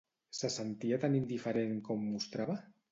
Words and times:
Se 0.37 0.49
sentia 0.53 0.97
tan 1.03 1.19
indiferent 1.21 1.79
com 1.91 2.05
mostrava? 2.17 2.63